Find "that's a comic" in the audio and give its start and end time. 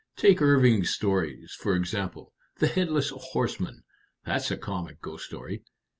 4.25-4.99